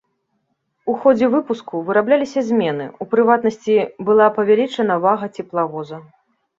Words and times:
У 0.93 0.95
ходзе 1.03 1.29
выпуску 1.35 1.83
вырабляліся 1.91 2.45
змены, 2.49 2.89
у 3.05 3.09
прыватнасці, 3.13 3.79
была 4.11 4.27
павялічаная 4.41 5.01
вага 5.09 5.35
цеплавоза. 5.39 6.07